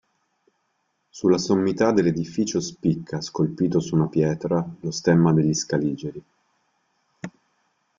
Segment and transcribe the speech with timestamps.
[1.11, 6.23] Sulla sommità dell'edificio spicca, scolpito su una pietra, lo stemma degli Scaligeri.